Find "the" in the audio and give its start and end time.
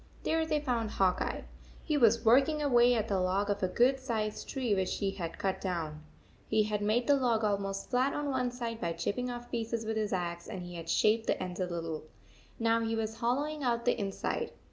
3.07-3.19, 7.05-7.15, 11.27-11.39, 13.85-13.95